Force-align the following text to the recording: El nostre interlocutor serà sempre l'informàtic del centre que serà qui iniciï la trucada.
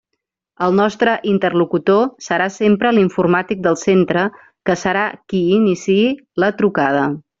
El 0.67 0.71
nostre 0.77 1.11
interlocutor 1.31 2.07
serà 2.27 2.47
sempre 2.55 2.93
l'informàtic 2.99 3.61
del 3.67 3.77
centre 3.83 4.25
que 4.71 4.77
serà 4.85 5.05
qui 5.35 5.43
iniciï 5.59 6.11
la 6.45 6.51
trucada. 6.65 7.05